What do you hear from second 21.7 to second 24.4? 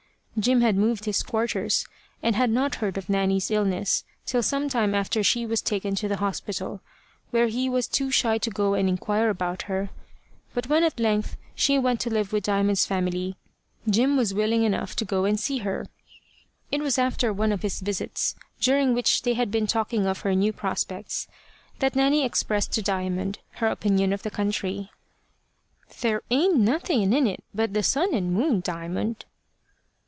that Nanny expressed to Diamond her opinion of the